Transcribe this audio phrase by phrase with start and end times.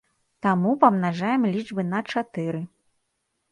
[0.45, 2.65] Таму памнажаем лічбы на чатыры.